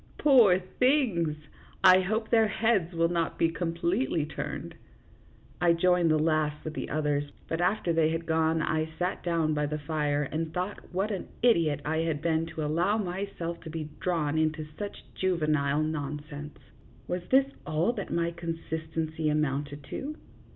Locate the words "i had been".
11.85-12.47